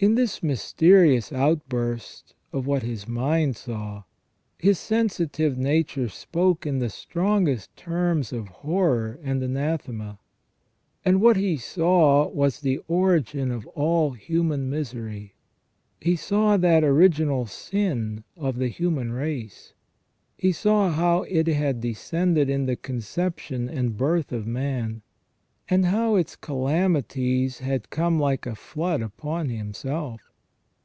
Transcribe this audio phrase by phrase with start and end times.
[0.00, 4.04] In this mysterious outburst of what his mind saw,
[4.56, 10.20] his sensitive nature spoke in the strongest terms of horror and anathema.
[11.04, 15.34] And what he saw was the origin of all human misery.
[16.00, 19.72] He saw that original sin of the human race;
[20.36, 25.02] he saw how it had descended in the conception and birth of man,
[25.70, 30.18] and how its calamities had come like a flood upon himself.